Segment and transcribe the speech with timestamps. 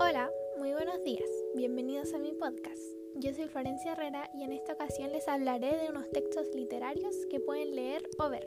[0.00, 1.28] Hola, muy buenos días.
[1.56, 2.82] Bienvenidos a mi podcast.
[3.16, 7.40] Yo soy Florencia Herrera y en esta ocasión les hablaré de unos textos literarios que
[7.40, 8.46] pueden leer o ver.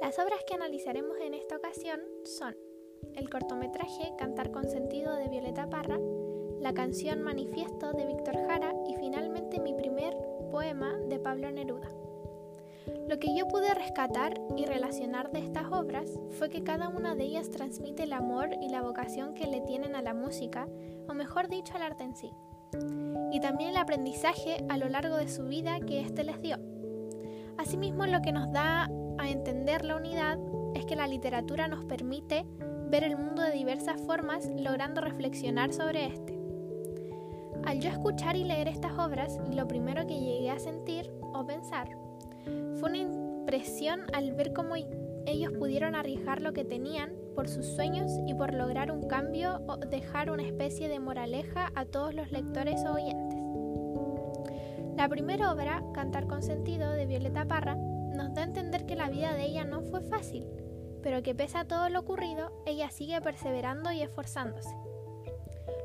[0.00, 2.56] Las obras que analizaremos en esta ocasión son
[3.14, 6.00] el cortometraje Cantar con sentido de Violeta Parra,
[6.60, 10.16] la canción Manifiesto de Víctor Jara y finalmente mi primer
[10.50, 12.05] poema de Pablo Neruda.
[13.08, 17.24] Lo que yo pude rescatar y relacionar de estas obras fue que cada una de
[17.24, 20.68] ellas transmite el amor y la vocación que le tienen a la música,
[21.08, 22.32] o mejor dicho, al arte en sí,
[23.32, 26.58] y también el aprendizaje a lo largo de su vida que éste les dio.
[27.58, 30.38] Asimismo, lo que nos da a entender la unidad
[30.74, 32.44] es que la literatura nos permite
[32.90, 36.38] ver el mundo de diversas formas, logrando reflexionar sobre este.
[37.64, 42.05] Al yo escuchar y leer estas obras, lo primero que llegué a sentir o pensar
[42.78, 48.10] fue una impresión al ver cómo ellos pudieron arriesgar lo que tenían por sus sueños
[48.26, 52.84] y por lograr un cambio o dejar una especie de moraleja a todos los lectores
[52.86, 53.38] o oyentes.
[54.96, 59.10] La primera obra, Cantar con sentido, de Violeta Parra, nos da a entender que la
[59.10, 60.46] vida de ella no fue fácil,
[61.02, 64.74] pero que pese a todo lo ocurrido, ella sigue perseverando y esforzándose.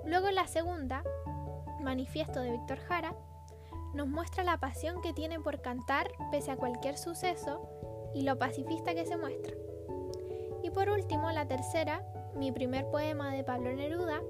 [0.06, 1.04] Luego la segunda,
[1.82, 3.14] Manifiesto de Víctor Jara,
[3.94, 7.68] nos muestra la pasión que tiene por cantar pese a cualquier suceso
[8.14, 9.54] y lo pacifista que se muestra.
[10.64, 14.22] Y por último, la tercera, mi primer poema de Pablo Neruda,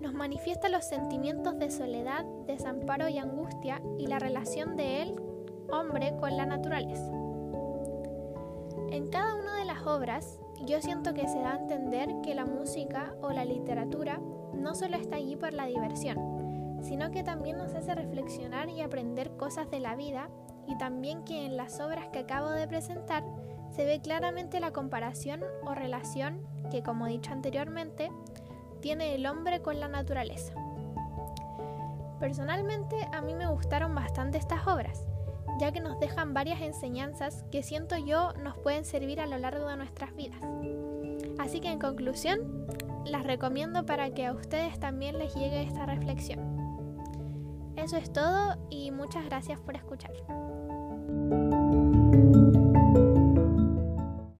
[0.00, 5.20] nos manifiesta los sentimientos de soledad, desamparo y angustia y la relación de él,
[5.70, 7.12] hombre, con la naturaleza.
[8.90, 12.44] En cada una de las obras, yo siento que se da a entender que la
[12.44, 14.20] música o la literatura
[14.54, 16.31] no solo está allí por la diversión,
[16.82, 20.28] sino que también nos hace reflexionar y aprender cosas de la vida
[20.66, 23.24] y también que en las obras que acabo de presentar
[23.70, 28.10] se ve claramente la comparación o relación que, como dicho anteriormente,
[28.80, 30.52] tiene el hombre con la naturaleza.
[32.20, 35.04] Personalmente a mí me gustaron bastante estas obras,
[35.58, 39.68] ya que nos dejan varias enseñanzas que siento yo nos pueden servir a lo largo
[39.68, 40.40] de nuestras vidas.
[41.38, 42.66] Así que en conclusión,
[43.04, 46.61] las recomiendo para que a ustedes también les llegue esta reflexión.
[47.76, 50.12] Eso es todo y muchas gracias por escuchar.